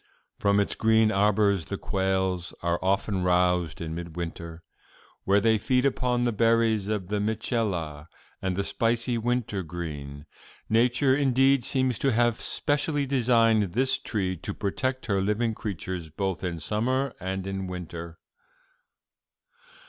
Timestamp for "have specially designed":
12.13-13.73